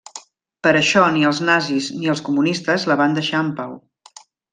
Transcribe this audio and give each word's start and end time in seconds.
Per 0.67 0.71
això 0.77 1.03
ni 1.17 1.25
els 1.31 1.41
nazis 1.49 1.89
ni 1.97 2.09
els 2.13 2.23
comunistes 2.31 2.87
la 2.93 2.97
van 3.03 3.15
deixar 3.19 3.43
en 3.49 3.53
pau. 3.61 3.77